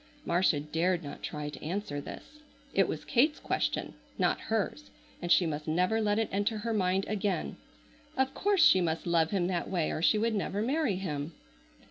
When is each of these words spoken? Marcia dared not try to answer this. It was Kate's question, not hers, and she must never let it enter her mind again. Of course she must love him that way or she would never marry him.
Marcia 0.25 0.59
dared 0.59 1.03
not 1.03 1.21
try 1.21 1.47
to 1.47 1.63
answer 1.63 2.01
this. 2.01 2.39
It 2.73 2.87
was 2.87 3.05
Kate's 3.05 3.39
question, 3.39 3.93
not 4.17 4.39
hers, 4.39 4.89
and 5.21 5.31
she 5.31 5.45
must 5.45 5.67
never 5.67 6.01
let 6.01 6.17
it 6.17 6.27
enter 6.31 6.57
her 6.57 6.73
mind 6.73 7.05
again. 7.07 7.57
Of 8.17 8.33
course 8.33 8.65
she 8.65 8.81
must 8.81 9.05
love 9.05 9.29
him 9.29 9.45
that 9.45 9.69
way 9.69 9.91
or 9.91 10.01
she 10.01 10.17
would 10.17 10.33
never 10.33 10.63
marry 10.63 10.95
him. 10.95 11.33